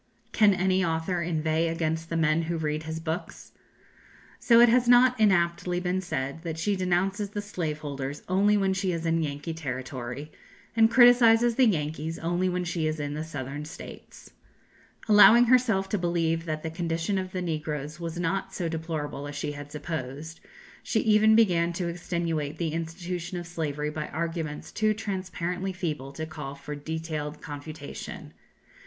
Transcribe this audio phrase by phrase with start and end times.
[0.31, 3.51] Can any author inveigh against the men who read his books?
[4.39, 8.73] So it has not inaptly been said that she denounces the slave holders only when
[8.73, 10.31] she is in Yankee territory,
[10.75, 14.31] and criticises the Yankees only when she is in the Southern States.
[15.07, 19.35] Allowing herself to believe that the condition of the negroes was not so deplorable as
[19.35, 20.39] she had supposed,
[20.81, 26.25] she even began to extenuate the institution of slavery by arguments too transparently feeble to
[26.25, 28.33] call for detailed confutation.